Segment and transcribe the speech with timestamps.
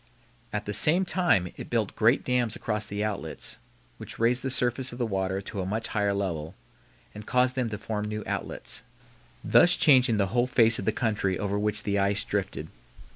[0.51, 3.59] At the same time it built great dams across the outlets
[3.99, 6.55] which raised the surface of the water to a much higher level
[7.13, 8.81] and caused them to form new outlets,
[9.43, 12.69] thus changing the whole face of the country over which the ice drifted.